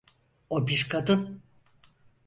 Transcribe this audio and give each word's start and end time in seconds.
O 0.49 0.67
bir 0.67 0.87
kadın. 0.89 1.41